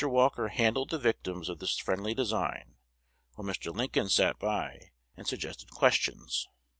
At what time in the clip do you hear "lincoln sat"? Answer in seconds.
3.71-4.39